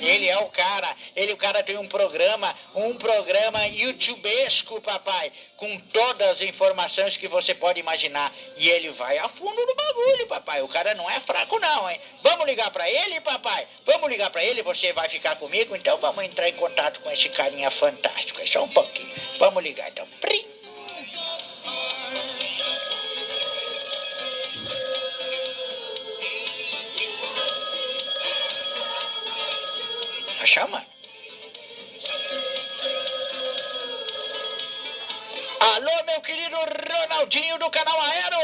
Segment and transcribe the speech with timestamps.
[0.00, 5.78] Ele é o cara, ele o cara tem um programa, um programa youtubesco, papai, com
[5.80, 8.32] todas as informações que você pode imaginar.
[8.56, 10.62] E ele vai a fundo no bagulho, papai.
[10.62, 12.00] O cara não é fraco não, hein?
[12.22, 13.66] Vamos ligar para ele, papai?
[13.84, 15.74] Vamos ligar para ele, você vai ficar comigo?
[15.74, 18.40] Então vamos entrar em contato com esse carinha fantástico.
[18.40, 19.12] É só um pouquinho.
[19.38, 20.06] Vamos ligar então.
[20.20, 20.53] Prim.
[30.54, 30.86] Chamando.
[35.58, 38.36] Alô, meu querido Ronaldinho do canal Aero!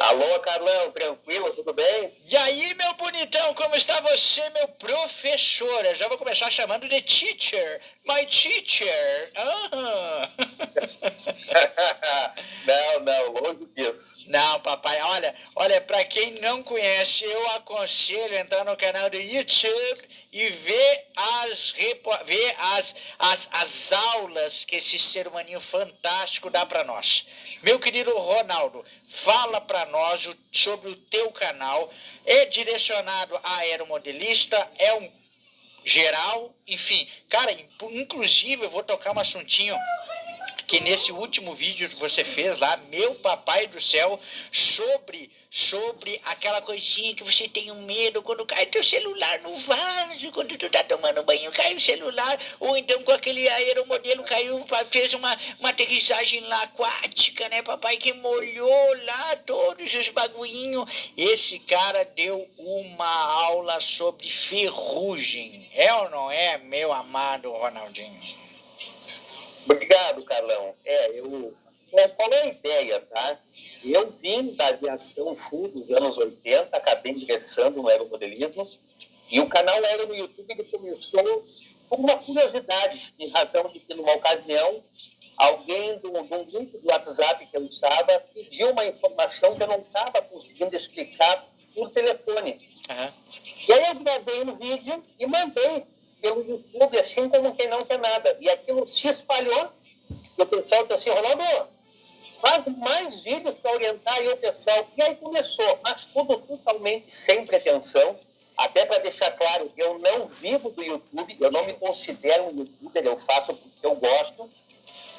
[0.00, 2.12] Alô, Carlão, tranquilo, tudo bem?
[2.24, 5.84] E aí, meu bonitão, como está você, meu professor?
[5.84, 9.32] Eu já vou começar chamando de teacher, my teacher.
[9.36, 10.30] Ah.
[12.66, 14.14] não, não, longe disso.
[14.26, 15.34] Não, papai, olha,
[15.66, 21.74] olha, para quem não conhece, eu aconselho entrar no canal do YouTube e ver as,
[22.24, 27.26] ver as, as, as aulas que esse ser humaninho fantástico dá para nós.
[27.62, 31.92] Meu querido Ronaldo, fala para nós sobre o teu canal.
[32.24, 35.10] É direcionado a aeromodelista, é um
[35.84, 37.08] geral, enfim.
[37.28, 37.50] Cara,
[37.90, 39.76] inclusive eu vou tocar um assuntinho
[40.66, 44.18] que nesse último vídeo que você fez lá, meu papai do céu,
[44.50, 50.30] sobre sobre aquela coisinha que você tem um medo quando cai teu celular no vaso,
[50.30, 55.14] quando tu tá tomando banho, cai o celular, ou então com aquele aeromodelo caiu, fez
[55.14, 60.90] uma, uma aterrissagem lá aquática, né, papai, que molhou lá todos os bagulhinhos.
[61.16, 65.70] Esse cara deu uma aula sobre ferrugem.
[65.72, 68.45] É ou não é, meu amado Ronaldinho?
[69.68, 70.74] Obrigado, Carlão.
[70.84, 71.54] É, eu.
[71.92, 73.38] Mas qual é a ideia, tá?
[73.84, 78.66] Eu vim da aviação sul dos anos 80, acabei ingressando no aeromodelismo,
[79.30, 81.46] e o canal Aero no YouTube ele começou
[81.88, 84.82] com uma curiosidade, em razão de que, numa ocasião,
[85.36, 89.78] alguém de um grupo do WhatsApp que eu estava pediu uma informação que eu não
[89.78, 92.58] estava conseguindo explicar por telefone.
[92.88, 93.12] Uhum.
[93.68, 95.86] E aí eu gravei um vídeo e mandei
[96.20, 98.36] pelo YouTube, assim como quem não quer nada.
[98.40, 99.70] E aquilo se espalhou,
[100.38, 101.68] e o pessoal disse assim, Ronaldo,
[102.40, 104.86] faz mais vídeos para orientar aí o pessoal.
[104.96, 108.18] E aí começou, mas tudo totalmente sem pretensão.
[108.56, 113.04] Até para deixar claro, eu não vivo do YouTube, eu não me considero um youtuber,
[113.04, 114.48] eu faço porque eu gosto.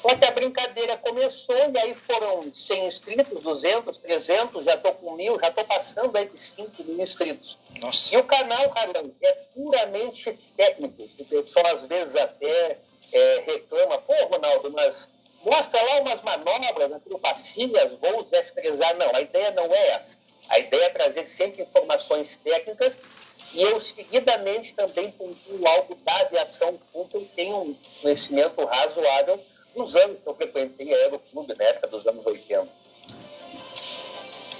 [0.00, 5.16] Só que a brincadeira começou e aí foram 100 inscritos, 200, 300, já estou com
[5.16, 7.58] mil, já estou passando aí de 5 mil inscritos.
[7.80, 8.14] Nossa.
[8.14, 11.08] E o canal, Carlão, é puramente técnico.
[11.18, 12.78] O pessoal às vezes até
[13.12, 15.10] é, reclama, pô, Ronaldo, mas
[15.44, 18.96] mostra lá umas manobras, acrobacias, voos F3A.
[18.98, 20.16] Não, a ideia não é essa.
[20.48, 22.98] A ideia é trazer sempre informações técnicas
[23.52, 29.42] e eu seguidamente também pontuo algo da aviação, porque eu tenho um conhecimento razoável
[29.74, 32.68] dos anos que eu frequentei Aeroclube, na época dos anos 80.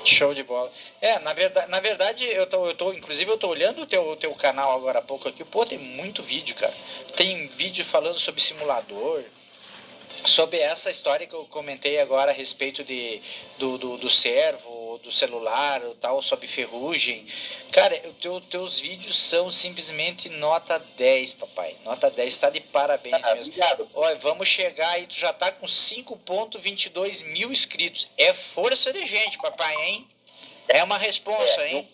[0.05, 0.71] Show de bola.
[1.01, 4.17] É, na verdade, na verdade eu tô, eu tô, inclusive eu tô olhando o teu,
[4.17, 6.75] teu canal agora há pouco aqui, pô, tem muito vídeo, cara.
[7.17, 9.23] Tem vídeo falando sobre simulador,
[10.25, 13.21] sobre essa história que eu comentei agora a respeito de,
[13.59, 17.27] do, do, do servo, do celular, tal, sobre ferrugem.
[17.73, 21.77] Cara, os teu, teus vídeos são simplesmente nota 10, papai.
[21.85, 23.53] Nota 10, está de parabéns ah, mesmo.
[23.53, 23.89] Obrigado.
[23.95, 28.11] Olha, vamos chegar aí, tu já tá com 5.22 mil inscritos.
[28.17, 30.09] É força de gente, papai, hein?
[30.69, 31.89] É uma responsa, é, hein?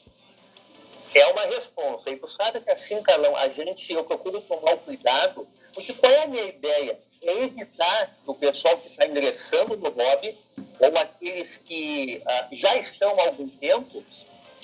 [1.14, 2.10] É uma responsa.
[2.10, 6.12] E tu sabe que assim, Carlão, a gente, eu procuro tomar o cuidado, porque qual
[6.12, 6.98] é a minha ideia?
[7.26, 10.37] é evitar o pessoal que está ingressando no hobby
[10.79, 14.05] ou aqueles que ah, já estão há algum tempo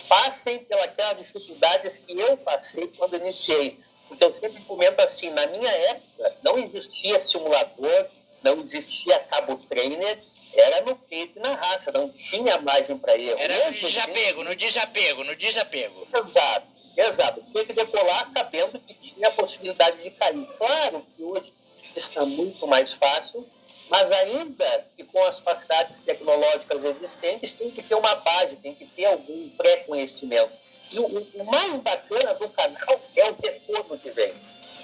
[0.08, 3.78] passem pelas dificuldades que eu passei quando iniciei.
[4.08, 8.06] Porque eu sempre comento assim, na minha época não existia simulador,
[8.42, 10.18] não existia cabo trainer,
[10.52, 13.38] era no peito e na raça, não tinha margem para erro.
[13.38, 16.08] Era no desapego, no desapego, no desapego.
[16.12, 16.66] Exato,
[16.96, 17.42] exato.
[17.42, 20.44] Tinha que decolar sabendo que tinha a possibilidade de cair.
[20.58, 21.52] Claro que hoje
[21.94, 23.46] está muito mais fácil,
[23.90, 28.86] mas ainda que com as facilidades tecnológicas existentes, tem que ter uma base, tem que
[28.86, 30.52] ter algum pré-conhecimento.
[30.92, 34.32] E o, o, mais bacana do canal é o retorno que vem.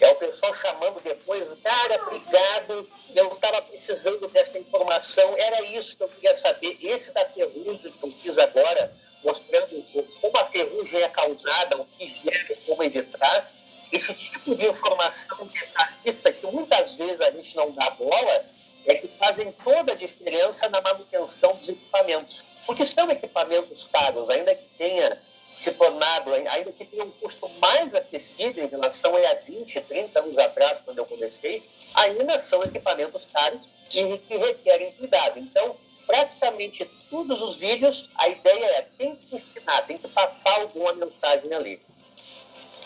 [0.00, 6.02] É o pessoal chamando depois, cara, obrigado, eu estava precisando dessa informação, era isso que
[6.02, 6.76] eu queria saber.
[6.82, 8.92] Esse da ferrugem que eu fiz agora,
[9.24, 9.84] mostrando
[10.20, 13.50] como a ferrugem é causada, o que gera, como evitar,
[13.92, 18.44] esse tipo de informação detalhista que muitas vezes a gente não dá bola
[18.86, 22.44] é que fazem toda a diferença na manutenção dos equipamentos.
[22.64, 25.20] Porque são equipamentos caros, ainda que tenha
[25.58, 30.38] se tornado, ainda que tenha um custo mais acessível em relação a 20, 30 anos
[30.38, 31.62] atrás, quando eu comecei,
[31.94, 33.62] ainda são equipamentos caros
[33.94, 35.38] e que requerem cuidado.
[35.38, 40.92] Então, praticamente todos os vídeos, a ideia é tem que ensinar, tem que passar alguma
[40.92, 41.80] mensagem ali.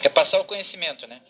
[0.03, 1.21] É passar o conhecimento, né?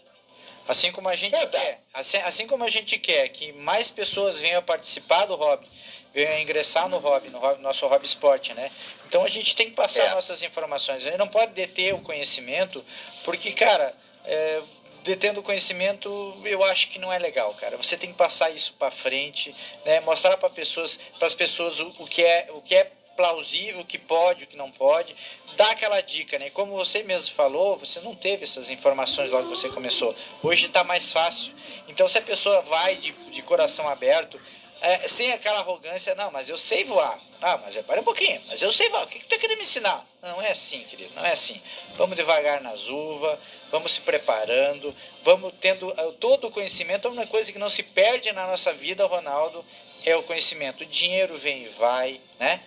[0.69, 4.63] Assim como a gente quer, assim, assim, como a gente quer que mais pessoas venham
[4.63, 5.67] participar do hobby,
[6.15, 8.71] venham ingressar no hobby, no hobby, nosso hobby esporte, né?
[9.07, 10.11] Então a gente tem que passar é.
[10.11, 11.03] nossas informações.
[11.03, 12.85] A gente não pode deter o conhecimento,
[13.25, 13.93] porque, cara,
[14.25, 14.63] é,
[15.03, 16.09] detendo o conhecimento,
[16.45, 17.77] eu acho que não é legal, cara.
[17.77, 19.55] Você tem que passar isso para frente,
[19.85, 20.01] né?
[20.01, 23.85] Mostrar para pessoas, para as pessoas o, o que é, o que é plausível, o
[23.85, 25.15] que pode, o que não pode,
[25.55, 26.49] dá aquela dica, né?
[26.49, 30.15] Como você mesmo falou, você não teve essas informações logo que você começou.
[30.43, 31.53] Hoje está mais fácil.
[31.87, 34.41] Então, se a pessoa vai de, de coração aberto,
[34.81, 37.21] é, sem aquela arrogância, não, mas eu sei voar.
[37.43, 39.05] Ah, mas para um pouquinho, mas eu sei voar.
[39.05, 40.03] O que, que tu tá querendo me ensinar?
[40.23, 41.61] Não é assim, querido, não é assim.
[41.97, 43.39] Vamos devagar nas uvas,
[43.71, 47.07] vamos se preparando, vamos tendo eh, todo o conhecimento.
[47.11, 49.63] Uma coisa que não se perde na nossa vida, Ronaldo,
[50.07, 50.85] é o conhecimento.
[50.85, 52.59] O dinheiro vem e vai, né?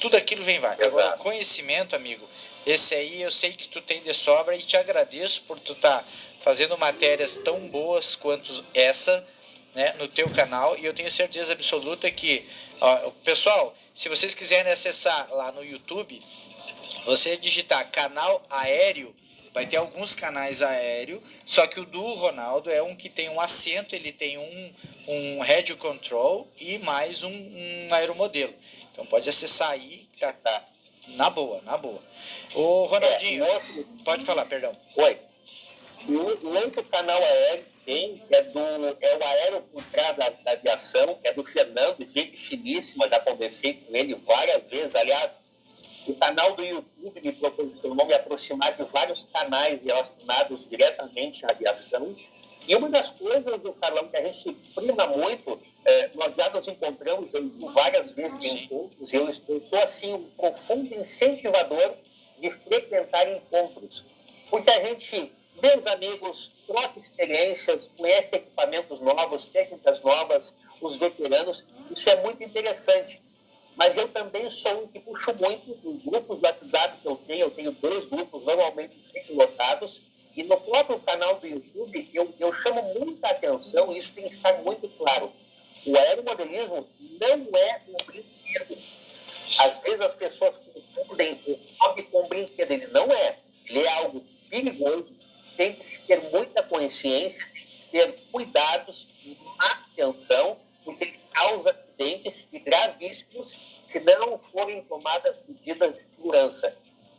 [0.00, 0.74] Tudo aquilo vem vai.
[0.74, 0.86] Exato.
[0.86, 2.26] Agora, conhecimento, amigo,
[2.66, 6.00] esse aí eu sei que tu tem de sobra e te agradeço por tu estar
[6.00, 6.04] tá
[6.40, 9.26] fazendo matérias tão boas quanto essa
[9.74, 12.44] né, no teu canal e eu tenho certeza absoluta que,
[12.80, 16.20] ó, pessoal, se vocês quiserem acessar lá no YouTube,
[17.04, 19.14] você digitar canal aéreo,
[19.52, 23.40] vai ter alguns canais aéreo, só que o do Ronaldo é um que tem um
[23.40, 24.72] assento, ele tem um,
[25.08, 28.52] um radio control e mais um, um aeromodelo.
[28.96, 30.64] Então pode acessar aí, tá, tá
[31.08, 32.02] na boa, na boa.
[32.54, 33.88] Ô Ronaldinho, é, outro...
[34.02, 34.72] pode falar, perdão.
[34.96, 35.18] Oi.
[36.08, 41.14] O outro canal aéreo tem é, do, é o aéreo por trás da, da, aviação,
[41.16, 44.94] que é do Fernando, gente finíssima, já conversei com ele várias vezes.
[44.94, 45.42] Aliás,
[46.06, 52.16] o canal do YouTube me proporcionou me aproximar de vários canais relacionados diretamente à aviação.
[52.68, 56.66] E uma das coisas, do Carlão, que a gente prima muito, é, nós já nos
[56.66, 57.30] encontramos
[57.72, 61.94] várias vezes em encontros, eu, eu sou, assim, um profundo incentivador
[62.38, 64.04] de frequentar encontros,
[64.50, 71.64] porque a gente vê os amigos, troca experiências, conhece equipamentos novos, técnicas novas, os veteranos,
[71.90, 73.22] isso é muito interessante.
[73.76, 77.44] Mas eu também sou um que puxo muito dos grupos do WhatsApp que eu tenho,
[77.44, 80.02] eu tenho dois grupos normalmente sempre lotados,
[80.36, 84.36] e no próprio canal do YouTube, eu, eu chamo muita atenção, e isso tem que
[84.36, 85.32] ficar muito claro.
[85.86, 86.86] O aeromodelismo
[87.20, 88.78] não é um brinquedo.
[89.60, 90.56] Às vezes as pessoas
[90.94, 92.70] confundem o hobby com brinquedo.
[92.70, 93.38] Ele não é.
[93.64, 95.14] Ele é algo perigoso,
[95.56, 99.08] tem que se ter muita consciência, tem que ter cuidados,
[99.58, 103.56] atenção, porque ele causa acidentes e gravíssimos
[103.86, 106.76] se não forem tomadas medidas de segurança.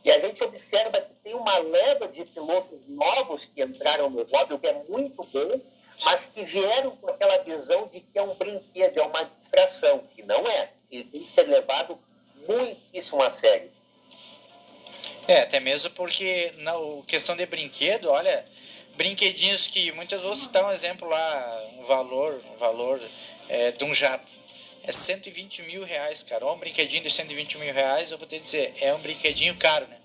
[0.08, 4.54] E a gente observa que tem uma leva de pilotos novos que entraram no hobby,
[4.54, 5.62] o que é muito bom,
[6.06, 10.24] mas que vieram com aquela visão de que é um brinquedo, é uma distração, que
[10.24, 10.70] não é.
[10.90, 12.00] Ele tem que ser levado
[12.48, 13.70] muitíssimo a sério.
[15.28, 16.72] É, até mesmo porque na
[17.06, 18.46] questão de brinquedo, olha,
[18.96, 23.02] brinquedinhos que muitas vezes citar um exemplo lá, um valor, um valor
[23.50, 24.37] é, de um jato.
[24.88, 26.46] É 120 mil reais, cara.
[26.48, 29.98] Um brinquedinho de 120 mil reais, eu vou te dizer, é um brinquedinho caro, né?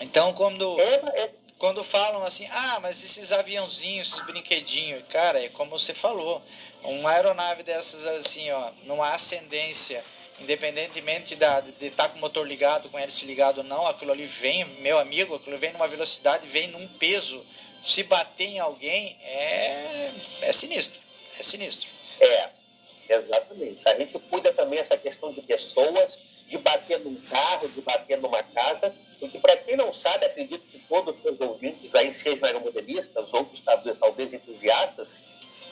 [0.00, 1.30] Então, quando, é, é.
[1.56, 6.42] quando falam assim, ah, mas esses aviãozinhos, esses brinquedinhos, cara, é como você falou,
[6.82, 10.04] uma aeronave dessas assim, ó, numa ascendência,
[10.40, 14.12] independentemente da, de estar tá com o motor ligado, com hélice ligado ou não, aquilo
[14.12, 17.42] ali vem, meu amigo, aquilo vem numa velocidade, vem num peso.
[17.82, 20.10] Se bater em alguém, é,
[20.42, 21.00] é sinistro.
[21.38, 21.88] É sinistro.
[22.20, 22.50] É,
[23.08, 23.88] exatamente.
[23.88, 28.42] A gente cuida também essa questão de pessoas, de bater num carro, de bater numa
[28.42, 33.32] casa, porque para quem não sabe, acredito que todos os seus ouvintes aí sejam aeromodelistas,
[33.32, 33.62] outros
[33.98, 35.18] talvez entusiastas,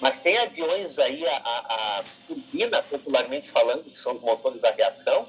[0.01, 4.69] mas tem aviões aí, a, a, a turbina, popularmente falando, que são os motores da
[4.71, 5.27] aviação,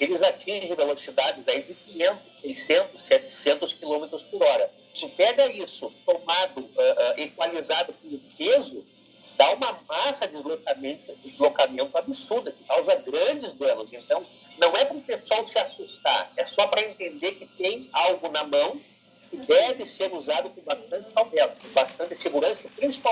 [0.00, 4.70] eles atingem velocidades aí de 500, 600, 700 km por hora.
[4.94, 7.89] Se pega isso tomado, uh, uh, equalizado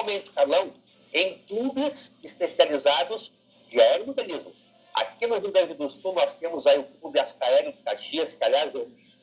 [0.09, 0.73] principalmente, Carlão,
[1.13, 3.31] em clubes especializados
[3.67, 4.53] de aeromodelismo.
[4.95, 8.45] Aqui no Rio Grande do Sul, nós temos aí o Clube Ascaéreo de Caxias, que,
[8.45, 8.73] aliás,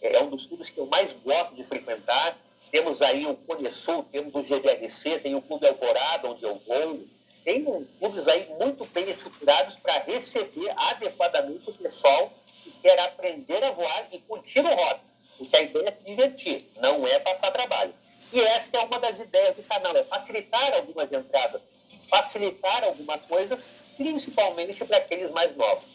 [0.01, 2.37] é um dos clubes que eu mais gosto de frequentar.
[2.71, 7.03] Temos aí o Cone Sul, temos o GBRC, tem o Clube Alvorada, onde eu vou.
[7.43, 7.63] Tem
[7.99, 12.31] clubes aí muito bem estruturados para receber adequadamente o pessoal
[12.63, 15.01] que quer aprender a voar e curtir o hobby.
[15.37, 17.93] Porque a ideia é se divertir, não é passar trabalho.
[18.35, 21.61] E essa é uma das ideias do canal, é facilitar algumas entradas,
[22.09, 25.85] facilitar algumas coisas, principalmente para aqueles mais novos.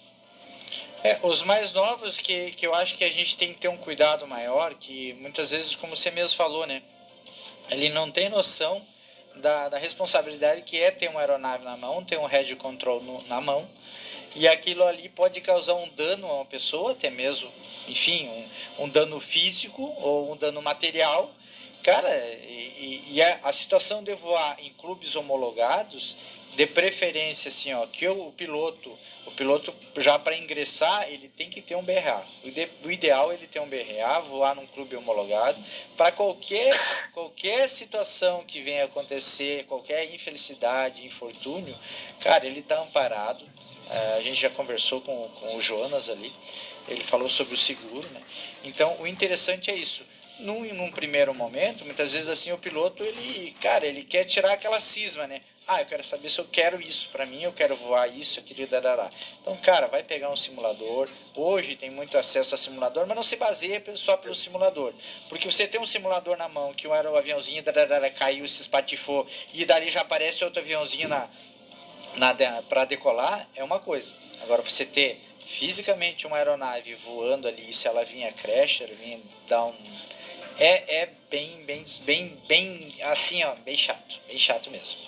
[1.04, 3.76] É, os mais novos que, que eu acho que a gente tem que ter um
[3.76, 6.82] cuidado maior, que muitas vezes, como você mesmo falou, né?
[7.68, 8.80] Ele não tem noção
[9.36, 13.22] da, da responsabilidade que é ter uma aeronave na mão, ter um head control no,
[13.24, 13.68] na mão,
[14.34, 17.52] e aquilo ali pode causar um dano a uma pessoa, até mesmo,
[17.86, 18.26] enfim,
[18.78, 21.30] um, um dano físico ou um dano material.
[21.82, 26.16] Cara, e, e a, a situação de voar em clubes homologados,
[26.54, 28.90] de preferência, assim, ó, que o piloto
[29.26, 32.24] o piloto, já para ingressar, ele tem que ter um BRA.
[32.42, 35.58] O, ide o ideal é ele ter um BRA, voar num clube homologado.
[35.96, 36.74] Para qualquer,
[37.12, 41.76] qualquer situação que venha acontecer, qualquer infelicidade, infortúnio,
[42.20, 43.44] cara, ele está amparado.
[43.44, 46.32] Uh, a gente já conversou com, com o Jonas ali,
[46.88, 48.08] ele falou sobre o seguro.
[48.08, 48.22] Né?
[48.64, 50.04] Então, o interessante é isso
[50.40, 54.80] num, num primeiro momento, muitas vezes assim o piloto ele, cara, ele quer tirar aquela
[54.80, 55.40] cisma, né?
[55.68, 58.44] Ah, eu quero saber se eu quero isso para mim, eu quero voar isso, eu
[58.44, 59.08] queria darará.
[59.40, 61.08] Então, cara, vai pegar um simulador.
[61.36, 64.92] Hoje tem muito acesso a simulador, mas não se baseia só pelo simulador.
[65.28, 69.64] Porque você tem um simulador na mão, que um aviãozinho darará, caiu, se espatifou, e
[69.64, 71.28] dali já aparece outro aviãozinho na,
[72.16, 72.34] na,
[72.68, 74.12] para decolar, é uma coisa.
[74.42, 79.74] Agora, você ter fisicamente uma aeronave voando ali, se ela vinha crasher, vinha dar um
[80.60, 85.00] é, é bem, bem, bem, bem, assim, ó, bem chato, bem chato mesmo.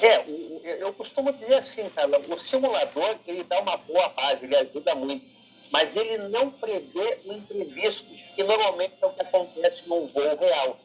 [0.00, 4.56] É, o, eu costumo dizer assim, cara, o simulador, ele dá uma boa base, ele
[4.56, 5.26] ajuda muito,
[5.72, 10.78] mas ele não prevê o imprevisto, que normalmente é o que acontece num voo real.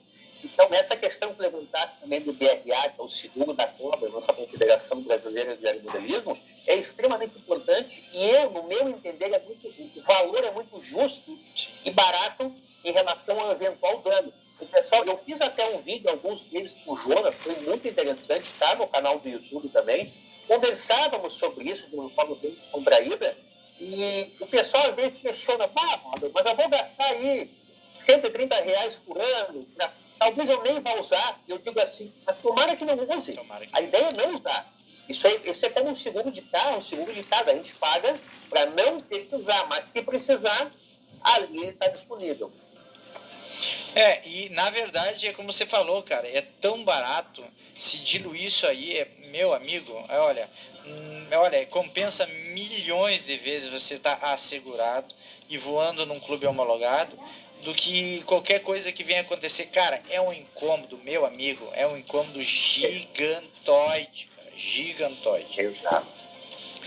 [0.43, 4.33] Então, essa questão que levantasse também do BRA, que é o seguro da COBRA, nossa
[4.33, 10.01] Confederação Brasileira de Aeromodelismo, é extremamente importante e eu, no meu entender, é muito, o
[10.01, 11.38] valor é muito justo
[11.85, 14.33] e barato em relação ao eventual dano.
[14.59, 18.43] O pessoal, eu fiz até um vídeo, alguns deles com o Jonas, foi muito interessante,
[18.43, 20.12] está no canal do YouTube também.
[20.48, 23.38] Conversávamos sobre isso de uma forma bem descontraída,
[23.79, 27.50] e o pessoal às vezes questiona, ah, mas eu vou gastar aí
[27.98, 29.65] 130 reais por ano,
[30.19, 31.41] talvez eu nem vá usar.
[31.48, 33.33] Eu digo assim, mas tomara que não use.
[33.33, 33.69] Que...
[33.71, 34.74] A ideia é não usar.
[35.07, 37.51] Isso é, isso é como um seguro de carro, um seguro de casa.
[37.51, 38.19] A gente paga
[38.50, 40.69] para não ter que usar, mas se precisar,
[41.21, 42.51] ali está disponível.
[43.95, 47.43] É, e na verdade é como você falou, cara, é tão barato,
[47.77, 50.49] se diluir isso aí, é, meu amigo, é, olha,
[50.85, 55.13] hum, olha, compensa milhões de vezes você estar tá assegurado
[55.49, 57.17] e voando num clube homologado
[57.63, 59.65] do que qualquer coisa que venha acontecer.
[59.67, 65.59] Cara, é um incômodo, meu amigo, é um incômodo gigantoide, cara, gigantoide.
[65.59, 66.18] Exato.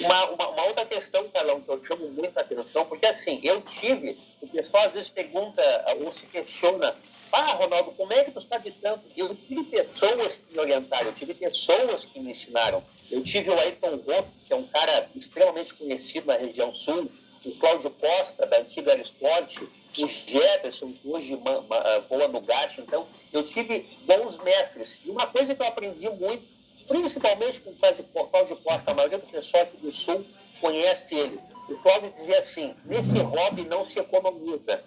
[0.01, 4.17] Uma, uma, uma, outra questão, Carlão, que eu chamo muita atenção, porque assim, eu tive,
[4.41, 5.63] o pessoal às vezes pergunta
[6.01, 6.95] ou se questiona,
[7.33, 9.05] ah, Ronaldo, como é que tu sabe tanto?
[9.17, 12.85] Eu tive pessoas que me orientaram, eu tive pessoas que me ensinaram.
[13.11, 17.11] Eu tive o Ayrton Rotto, que é um cara extremamente conhecido na região sul,
[17.45, 19.67] o Cláudio Costa, da antiga Aristote,
[19.99, 21.39] o Jefferson, que hoje
[22.09, 22.81] voa no gato.
[22.81, 24.99] Então, eu tive bons mestres.
[25.05, 26.45] E uma coisa que eu aprendi muito
[26.89, 30.25] principalmente com o Cláudio Costa, a maioria do pessoal aqui do Sul
[30.61, 31.41] conhece ele.
[31.69, 34.83] O Cláudio dizia assim: nesse hobby não se economiza.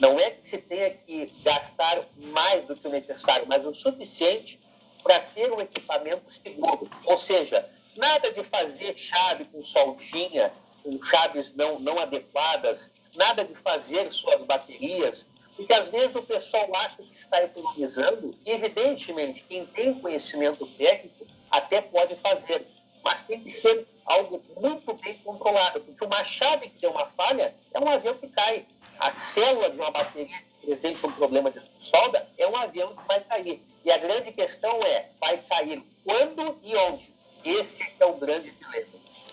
[0.00, 4.60] Não é que se tenha que gastar mais do que o necessário, mas o suficiente
[5.02, 6.88] para ter um equipamento seguro.
[7.04, 13.54] Ou seja, nada de fazer chave com soltinha, com chaves não, não adequadas, nada de
[13.54, 19.94] fazer suas baterias, porque às vezes o pessoal acha que está economizando, evidentemente quem tem
[19.94, 22.66] conhecimento técnico até pode fazer,
[23.04, 27.54] mas tem que ser algo muito bem controlado, porque uma chave que tem uma falha
[27.72, 28.66] é um avião que cai.
[28.98, 33.06] A célula de uma bateria que presente um problema de solda é um avião que
[33.06, 33.60] vai cair.
[33.84, 37.12] E a grande questão é, vai cair quando e onde?
[37.44, 38.86] Esse é o grande dilema.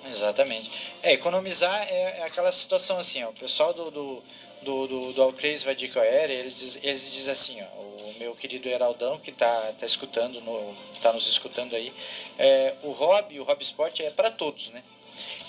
[0.05, 0.93] Exatamente.
[1.03, 4.23] É, economizar é, é aquela situação assim, ó, o pessoal do, do,
[4.61, 9.31] do, do, do Alcrazy Vadico Aérea, eles, eles dizem assim, ó, meu querido Heraldão, que
[9.31, 11.93] está tá escutando, no, tá nos escutando aí,
[12.37, 14.83] é, o hobby, o hobby esporte é para todos, né?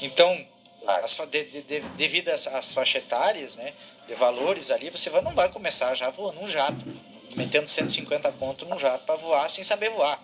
[0.03, 0.47] Então,
[0.87, 3.73] as, de, de, devido às, às faixas etárias, né,
[4.07, 6.85] de valores ali, você vai, não vai começar já voando um jato,
[7.37, 10.21] metendo 150 conto num jato para voar sem saber voar.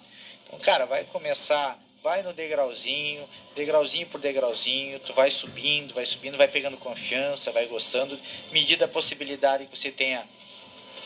[0.47, 6.39] Então, cara, vai começar, vai no degrauzinho, degrauzinho por degrauzinho, tu vai subindo, vai subindo,
[6.39, 8.17] vai pegando confiança, vai gostando,
[8.53, 10.25] medida a possibilidade que você tenha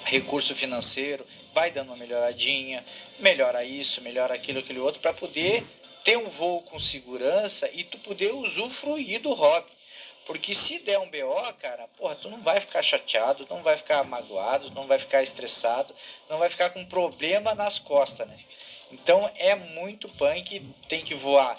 [0.04, 2.84] recurso financeiro, vai dando uma melhoradinha,
[3.18, 5.64] melhora isso, melhora aquilo, aquele outro, para poder
[6.04, 9.70] ter um voo com segurança e tu poder usufruir do hobby.
[10.26, 14.04] Porque se der um BO, cara, porra, tu não vai ficar chateado, não vai ficar
[14.04, 15.94] magoado, não vai ficar estressado,
[16.28, 18.38] não vai ficar com problema nas costas, né?
[18.92, 21.58] Então é muito punk, tem que voar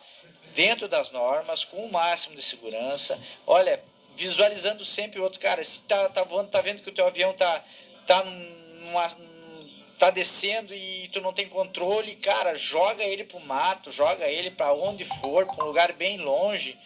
[0.54, 3.20] dentro das normas, com o máximo de segurança.
[3.48, 3.82] Olha,
[4.16, 7.34] visualizando sempre o outro cara, se tá, tá voando, tá vendo que o teu avião
[7.34, 7.64] tá,
[8.06, 9.10] tá numa,
[9.98, 14.74] tá descendo e tu não tem controle, cara, joga ele pro mato, joga ele para
[14.74, 16.78] onde for, para um lugar bem longe.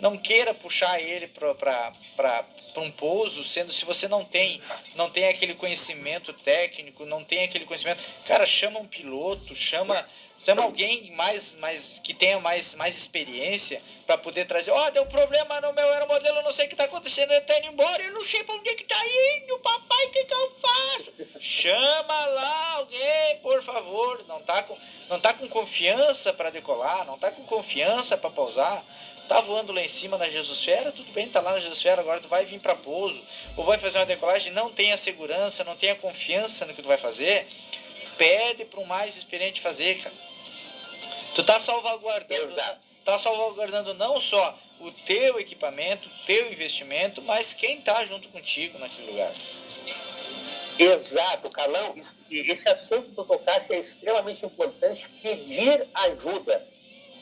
[0.00, 2.44] Não queira puxar ele para
[2.90, 4.60] pouso, sendo se você não tem
[4.96, 10.06] não tem aquele conhecimento técnico, não tem aquele conhecimento, cara, chama um piloto, chama
[10.42, 14.72] chama alguém mais, mais que tenha mais, mais experiência para poder trazer.
[14.72, 17.58] Ó, oh, deu problema no meu aeromodelo, não sei o que está acontecendo, ele está
[17.58, 20.34] indo embora, eu não sei para onde é que está indo, papai, o que, que
[20.34, 21.12] eu faço?
[21.38, 24.24] Chama lá alguém, por favor.
[24.26, 24.76] Não tá com,
[25.08, 28.84] não tá com confiança para decolar, não tá com confiança para pousar.
[29.28, 32.28] Tá voando lá em cima na Jesusfera, tudo bem, tá lá na Jesusfera, agora tu
[32.28, 33.20] vai vir para pouso,
[33.56, 36.98] ou vai fazer uma decolagem, não tenha segurança, não tenha confiança no que tu vai
[36.98, 37.46] fazer,
[38.18, 40.14] pede para um mais experiente fazer, cara
[41.34, 42.54] Tu tá salvaguardando,
[43.06, 48.78] tá salvaguardando não só o teu equipamento, o teu investimento, mas quem tá junto contigo
[48.78, 49.32] naquele lugar.
[50.78, 51.94] Exato, Carlão.
[52.30, 55.08] Esse assunto que tu tocaste é extremamente importante.
[55.22, 56.66] Pedir ajuda.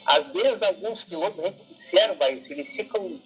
[0.07, 3.21] Às vezes, alguns pilotos, a observa isso, eles ficam uh,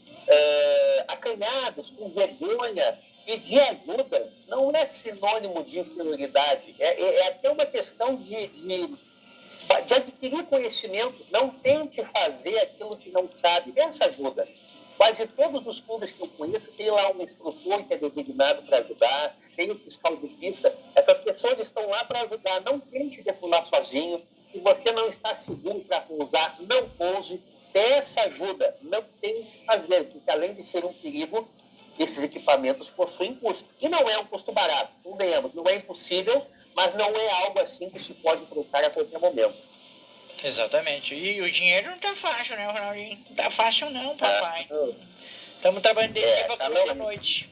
[1.09, 2.99] acanhados, com vergonha.
[3.25, 6.75] Pedir ajuda não é sinônimo de inferioridade.
[6.79, 8.99] É, é, é até uma questão de, de
[9.87, 13.73] de adquirir conhecimento, não tente fazer aquilo que não sabe.
[13.77, 14.47] Essa ajuda.
[14.97, 18.79] Quase todos os clubes que eu conheço têm lá um instrutor que é designado para
[18.79, 20.75] ajudar, tem o fiscal de pista.
[20.95, 22.61] Essas pessoas estão lá para ajudar.
[22.61, 24.21] Não tente depurar sozinho.
[24.55, 27.43] Se você não está seguro para pousar, não pouse.
[27.73, 28.77] Peça ajuda.
[28.83, 31.49] Não tem que fazer, porque além de ser um perigo,
[31.99, 33.69] esses equipamentos possuem custo.
[33.81, 34.93] E não é um custo barato.
[35.05, 35.17] Não
[35.53, 39.57] não é impossível, mas não é algo assim que se pode trocar a qualquer momento.
[40.45, 41.17] Exatamente.
[41.17, 43.19] E o dinheiro não tá fácil, né, Ronaldinho?
[43.31, 44.69] Não tá fácil não, papai.
[45.57, 45.83] Estamos é.
[45.83, 47.51] trabalhando de é, à noite.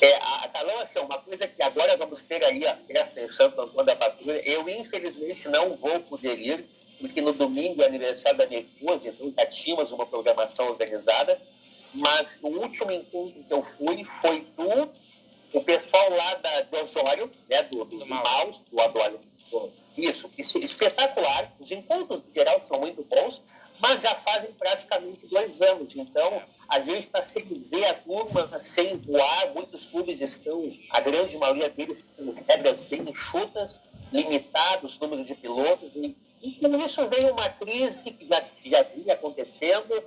[0.00, 3.60] É, a Calão, assim, uma coisa que agora vamos ter aí a festa em Santo
[3.60, 6.64] Antônio da Patrulha, eu infelizmente não vou poder ir,
[7.00, 11.40] porque no domingo é aniversário da minha esposa, então já tínhamos uma programação organizada,
[11.94, 14.90] mas o último encontro que eu fui foi tu,
[15.52, 19.20] o pessoal lá da, do Osório, né, do, do, do Maus, do Adólio.
[19.96, 21.50] Isso, isso, espetacular.
[21.58, 23.42] Os encontros, em geral, são muito bons,
[23.80, 25.94] mas já fazem praticamente dois anos.
[25.96, 29.54] Então, a gente está sem ver a turma sem voar.
[29.54, 33.80] Muitos clubes estão, a grande maioria deles, com regras bem enxutas,
[34.12, 35.96] limitados número de pilotos.
[35.96, 40.02] E, e com isso veio uma crise que já, já vinha acontecendo,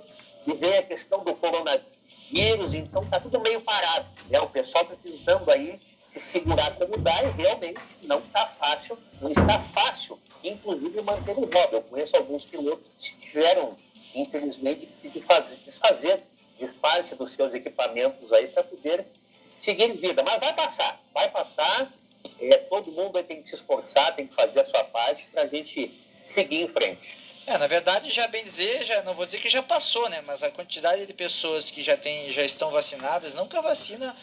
[0.46, 4.06] e veio a questão do coronavírus vírus, então está tudo meio parado.
[4.28, 4.40] Né?
[4.40, 5.78] O pessoal está tentando aí
[6.10, 11.42] se segurar como dá e realmente não está fácil, não está fácil, inclusive manter o
[11.42, 11.74] hobby.
[11.76, 13.76] Eu conheço alguns pilotos que tiveram,
[14.14, 16.22] infelizmente, que desfazer
[16.56, 19.06] de parte dos seus equipamentos aí para poder
[19.60, 20.22] seguir vida.
[20.24, 21.92] Mas vai passar, vai passar.
[22.40, 25.46] É, todo mundo tem que se esforçar, tem que fazer a sua parte para a
[25.46, 25.90] gente
[26.24, 27.30] seguir em frente.
[27.46, 30.22] É, na verdade, já bem dizer, já, não vou dizer que já passou, né?
[30.26, 34.14] Mas a quantidade de pessoas que já, tem, já estão vacinadas, não que a vacina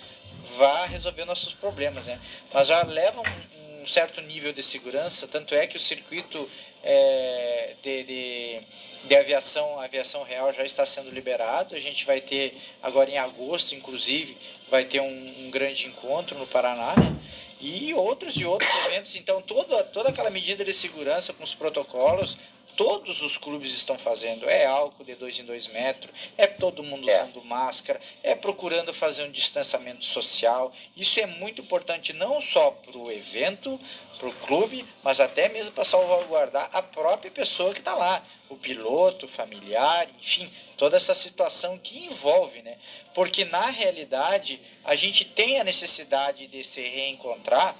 [0.55, 2.19] vá resolver nossos problemas, né?
[2.53, 6.49] Mas já leva um, um certo nível de segurança, tanto é que o circuito
[6.83, 8.59] é, de, de,
[9.05, 11.75] de, aviação, aviação real já está sendo liberado.
[11.75, 14.37] A gente vai ter, agora em agosto, inclusive,
[14.69, 17.15] vai ter um, um grande encontro no Paraná, né?
[17.59, 19.15] e outros e outros eventos.
[19.15, 22.37] Então, toda, toda aquela medida de segurança com os protocolos
[22.77, 24.47] todos os clubes estão fazendo.
[24.47, 27.13] É álcool de dois em dois metros, é todo mundo é.
[27.13, 30.71] usando máscara, é procurando fazer um distanciamento social.
[30.95, 33.77] Isso é muito importante não só para o evento,
[34.19, 38.55] para o clube, mas até mesmo para salvaguardar a própria pessoa que está lá, o
[38.55, 42.75] piloto, o familiar, enfim, toda essa situação que envolve, né?
[43.13, 47.75] Porque na realidade a gente tem a necessidade de se reencontrar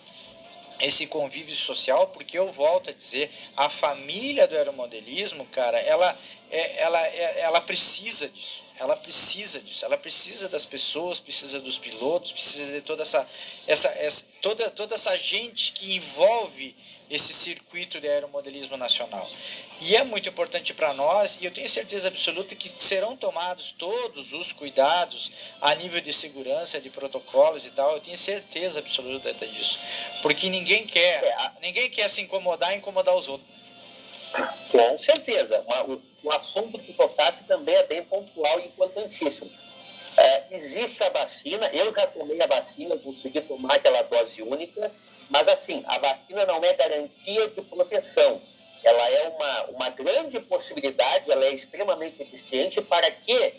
[0.79, 6.17] esse convívio social, porque eu volto a dizer, a família do aeromodelismo, cara, ela,
[6.51, 8.67] é, ela, é, ela precisa disso.
[8.79, 13.27] Ela precisa disso, ela precisa das pessoas, precisa dos pilotos, precisa de toda essa,
[13.65, 16.75] essa, essa toda, toda essa gente que envolve
[17.09, 19.27] esse circuito de aeromodelismo nacional.
[19.81, 24.33] E é muito importante para nós, e eu tenho certeza absoluta que serão tomados todos
[24.33, 29.79] os cuidados a nível de segurança, de protocolos e tal, eu tenho certeza absoluta disso.
[30.21, 33.57] Porque ninguém quer, é, ninguém quer se incomodar e incomodar os outros.
[34.71, 35.63] Com certeza.
[36.23, 39.49] O, assunto que tocasse também é bem pontual e importantíssimo.
[40.17, 44.91] É, existe a vacina, eu já tomei a vacina, consegui tomar aquela dose única,
[45.29, 48.41] mas assim, a vacina não é garantia de proteção.
[48.83, 53.53] Ela é uma, uma grande possibilidade, ela é extremamente eficiente para que,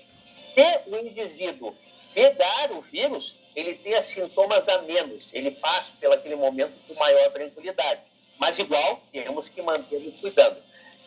[0.54, 1.74] se o indivíduo
[2.14, 7.30] pegar o vírus, ele tenha sintomas a menos, ele passe pelo aquele momento com maior
[7.30, 8.00] tranquilidade.
[8.38, 10.56] Mas igual, temos que manter nos cuidando.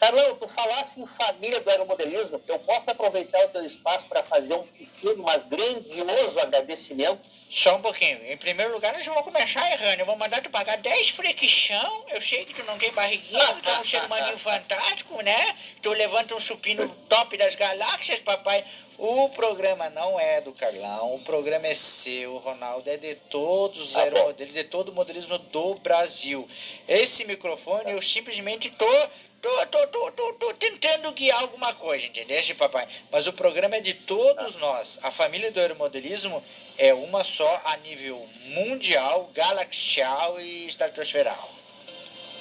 [0.02, 4.56] Carlão, tu falasse em família do aeromodelismo, eu posso aproveitar o teu espaço para fazer
[4.56, 7.20] um pequeno, mas grandioso agradecimento?
[7.48, 8.20] Só um pouquinho.
[8.26, 10.00] Em primeiro lugar, nós vamos começar errando.
[10.00, 12.06] Eu vou mandar tu pagar 10 fricção.
[12.10, 15.56] Eu sei que tu não tem barriguinha, tu é um ser humaninho fantástico, né?
[15.84, 18.66] Tu levanta um supino top das galáxias, papai.
[18.98, 23.94] O programa não é do Carlão, o programa é seu, Ronaldo, é de todos os
[23.94, 26.48] tá aeromodelos, de todo o modelismo do Brasil.
[26.88, 29.10] Esse microfone eu simplesmente tô
[29.42, 32.88] Tô, tô, tô, tô, tô tentando guiar alguma coisa, entendeu, papai?
[33.12, 35.00] Mas o programa é de todos nós.
[35.02, 36.44] A família do aeromodelismo
[36.78, 41.52] é uma só a nível mundial, galaxial e estratosferal.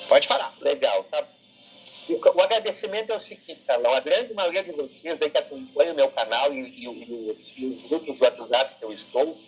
[0.08, 0.52] Pode falar.
[0.60, 1.24] Legal, tá?
[2.08, 5.96] O agradecimento é o seguinte, Carlão, a grande maioria de vocês aí que acompanham o
[5.96, 9.38] meu canal e, e, e, e os grupos do WhatsApp que eu estou,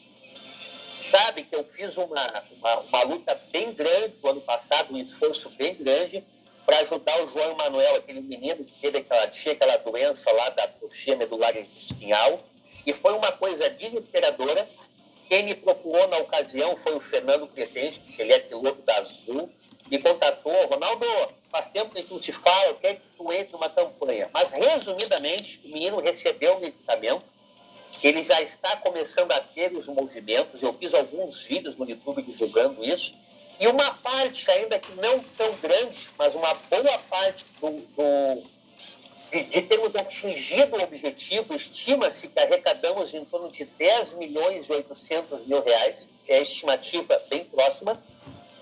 [1.11, 5.51] sabe que eu fiz uma, uma, uma luta bem grande o ano passado, um esforço
[5.51, 6.25] bem grande,
[6.73, 10.65] para ajudar o João Emanuel, aquele menino que teve aquela, tinha aquela doença lá da
[10.65, 12.41] atrofia medular espinhal.
[12.87, 14.67] E foi uma coisa desesperadora.
[15.29, 19.51] Quem me procurou na ocasião foi o Fernando Crescente, que ele é piloto da Azul,
[19.91, 21.07] me contatou, Ronaldo,
[21.51, 24.31] faz tempo que a gente não te fala, eu quero que tu entre numa campanha.
[24.33, 27.25] Mas, resumidamente, o menino recebeu o medicamento,
[28.03, 32.83] ele já está começando a ter os movimentos, eu fiz alguns vídeos no YouTube divulgando
[32.83, 33.15] isso,
[33.63, 38.43] e uma parte, ainda que não tão grande, mas uma boa parte do, do
[39.31, 44.73] de, de, termos atingido o objetivo, estima-se que arrecadamos em torno de 10 milhões e
[44.73, 48.03] 800 mil reais, é a estimativa bem próxima,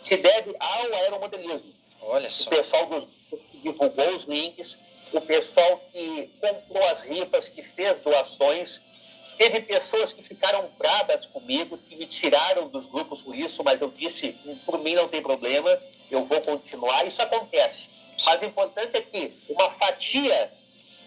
[0.03, 1.73] se deve ao aeromodelismo.
[2.03, 2.51] Olha só.
[2.51, 4.79] O pessoal dos, que divulgou os links,
[5.15, 8.83] o pessoal que comprou as rifas, que fez doações,
[9.41, 13.89] Teve pessoas que ficaram bravas comigo, que me tiraram dos grupos por isso, mas eu
[13.89, 17.07] disse, por mim não tem problema, eu vou continuar.
[17.07, 17.89] Isso acontece.
[18.27, 20.53] Mas o importante é que uma fatia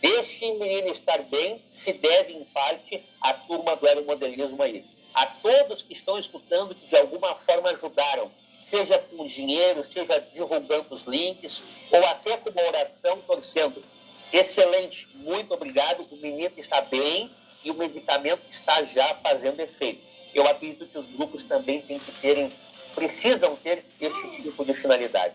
[0.02, 4.84] desse menino estar bem se deve, em parte, à turma do aeromodelismo aí.
[5.14, 8.32] A todos que estão escutando, que de alguma forma ajudaram,
[8.64, 13.86] seja com dinheiro, seja divulgando os links, ou até com uma oração torcendo.
[14.32, 17.30] Excelente, muito obrigado, o menino está bem,
[17.64, 20.02] e o medicamento está já fazendo efeito.
[20.34, 22.52] Eu acredito que os grupos também têm que terem,
[22.96, 25.34] precisam ter esse tipo de finalidade.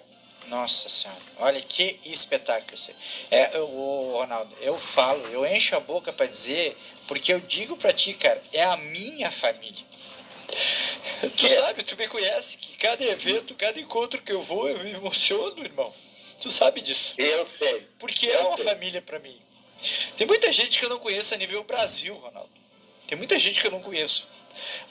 [0.49, 2.77] Nossa Senhora, olha que espetáculo.
[3.31, 3.67] É, eu,
[4.13, 8.43] Ronaldo, eu falo, eu encho a boca para dizer, porque eu digo para ti, cara,
[8.53, 9.85] é a minha família.
[11.37, 11.49] Tu é.
[11.49, 15.63] sabe, tu me conhece, que cada evento, cada encontro que eu vou, eu me emociono,
[15.63, 15.93] irmão.
[16.41, 17.15] Tu sabe disso.
[17.19, 17.87] Eu sei.
[17.99, 18.67] Porque é eu é uma sei.
[18.67, 19.37] família para mim.
[20.17, 22.51] Tem muita gente que eu não conheço a nível Brasil, Ronaldo.
[23.07, 24.29] Tem muita gente que eu não conheço.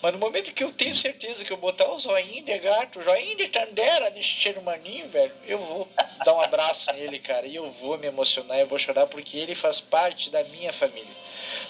[0.02, 3.04] Mas no momento que eu tenho certeza que eu botar o zoinho de gato, o
[3.04, 5.88] zoinho de tandera nesse ser humaninho, velho, eu vou
[6.24, 9.56] dar um abraço nele, cara, e eu vou me emocionar, eu vou chorar porque ele
[9.56, 11.28] faz parte da minha família.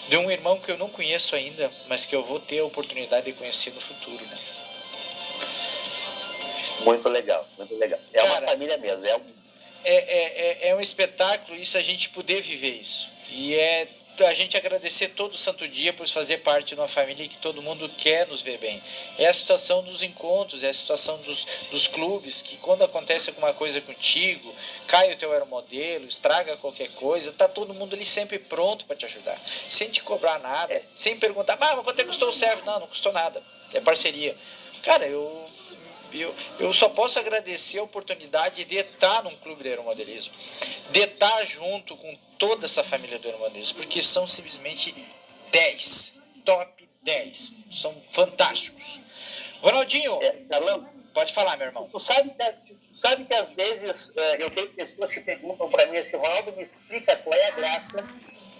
[0.10, 3.26] De um irmão que eu não conheço ainda, mas que eu vou ter a oportunidade
[3.26, 4.38] de conhecer no futuro, né?
[6.82, 8.00] Muito legal, muito legal.
[8.14, 9.37] É cara, uma família mesmo, é um
[9.84, 13.10] é, é, é, é um espetáculo isso a gente poder viver isso.
[13.32, 13.88] E é
[14.26, 17.88] a gente agradecer todo santo dia por fazer parte de uma família que todo mundo
[17.98, 18.82] quer nos ver bem.
[19.18, 23.54] É a situação dos encontros, é a situação dos, dos clubes, que quando acontece alguma
[23.54, 24.54] coisa contigo,
[24.88, 29.06] cai o teu aeromodelo, estraga qualquer coisa, tá todo mundo ali sempre pronto para te
[29.06, 29.40] ajudar.
[29.70, 32.66] Sem te cobrar nada, sem perguntar, ah, mas quanto é que custou o servo?
[32.66, 33.42] Não, não custou nada.
[33.74, 34.36] É parceria.
[34.82, 35.46] Cara, eu
[36.13, 40.34] eu, eu só posso agradecer a oportunidade de estar num clube de aeromodelismo,
[40.91, 44.96] de estar junto com toda essa família do aeromodelismo, porque são simplesmente
[45.52, 46.15] 10,
[46.46, 49.00] top 10, são fantásticos.
[49.62, 51.89] Ronaldinho, é, Carlão, pode falar, meu irmão.
[51.91, 55.98] Tu sabe que, sabe que às vezes eh, eu tenho pessoas que perguntam para mim
[55.98, 58.08] assim, Ronaldo, me explica qual é a graça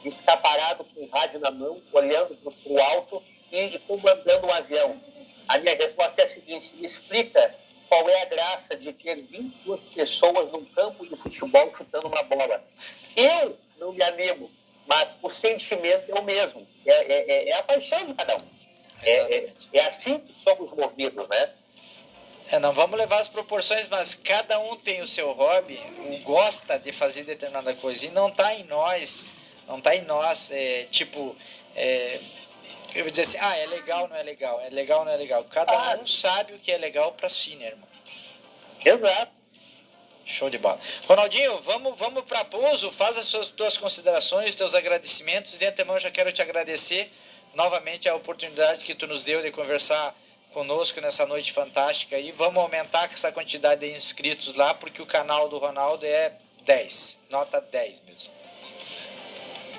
[0.02, 4.50] de estar parado com o rádio na mão, olhando para o alto e comandando o
[4.50, 5.00] um avião.
[5.48, 7.56] A minha resposta é a seguinte: me explica
[7.88, 12.64] qual é a graça de ter 22 pessoas num campo de futebol chutando uma bola.
[13.16, 14.52] Eu não me animo,
[14.86, 16.66] mas o sentimento é o mesmo.
[16.86, 18.44] É, é, é, é a paixão de cada um.
[19.04, 21.50] É, é, é, assim que somos movidos, né?
[22.52, 25.80] É, não vamos levar as proporções, mas cada um tem o seu hobby,
[26.24, 29.28] gosta de fazer determinada coisa e não está em nós,
[29.68, 31.36] não está em nós, é, tipo,
[32.96, 35.44] Eu vou dizer assim, ah, é legal, não é legal, é legal, não é legal.
[35.46, 35.98] Cada Ah.
[35.98, 37.88] um sabe o que é legal pra si, né, irmão?
[38.84, 39.32] Exato.
[40.26, 40.80] Show de bola.
[41.08, 45.58] Ronaldinho, vamos, vamos para pouso, faz as suas tuas considerações, teus agradecimentos.
[45.58, 47.10] De antemão, já quero te agradecer
[47.54, 50.14] novamente a oportunidade que tu nos deu de conversar
[50.52, 55.48] conosco nessa noite fantástica e vamos aumentar essa quantidade de inscritos lá, porque o canal
[55.48, 58.34] do Ronaldo é 10, nota 10 mesmo.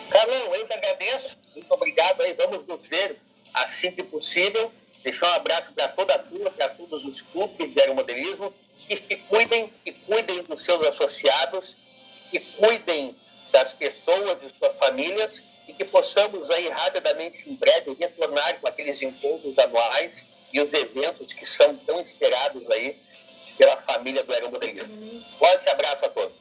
[0.08, 1.36] Carlão, eu que agradeço.
[1.58, 2.34] Muito obrigado aí.
[2.34, 3.16] Vamos nos ver
[3.54, 4.72] assim que possível.
[5.02, 8.52] Deixar um abraço para toda a turma, para todos os clubes de aeromodelismo.
[8.86, 11.76] Que se cuidem, que cuidem dos seus associados,
[12.30, 13.14] que cuidem
[13.50, 19.02] das pessoas e suas famílias e que possamos aí rapidamente, em breve, retornar com aqueles
[19.02, 22.96] encontros anuais e os eventos que são tão esperados aí
[23.58, 25.24] pela família do aeromodelismo.
[25.38, 26.34] Forte abraço a todos.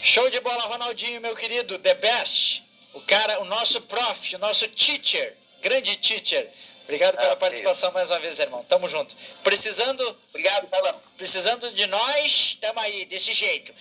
[0.00, 2.67] Show de bola, Ronaldinho, meu querido, the best.
[2.98, 6.50] O cara, o nosso prof, o nosso teacher, grande teacher.
[6.82, 8.64] Obrigado pela Ah, participação mais uma vez, irmão.
[8.68, 9.14] Tamo junto.
[9.44, 11.00] Precisando, Obrigado, Carlão.
[11.16, 13.72] precisando de nós, tamo aí, desse jeito.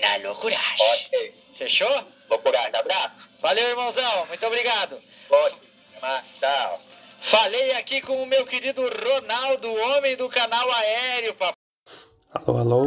[0.00, 0.86] Na loucuragem.
[1.06, 1.34] Ok.
[1.56, 2.04] Fechou?
[2.28, 2.74] Loucuragem.
[2.74, 3.28] Abraço.
[3.38, 4.26] Valeu, irmãozão.
[4.26, 5.00] Muito obrigado.
[5.28, 5.54] Pode.
[6.40, 6.82] Tchau.
[7.20, 11.54] Falei aqui com o meu querido Ronaldo, homem do canal aéreo, papai.
[12.32, 12.82] Alô, alô.